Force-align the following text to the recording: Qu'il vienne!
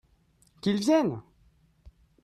Qu'il 0.63 0.77
vienne! 0.79 1.21